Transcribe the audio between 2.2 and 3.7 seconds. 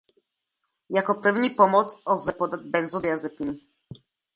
podat benzodiazepiny.